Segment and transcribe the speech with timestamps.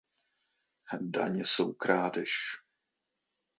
[1.01, 2.57] Daně jsou krádež.